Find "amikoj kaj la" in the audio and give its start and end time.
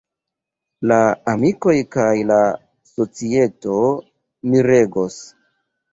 1.33-2.39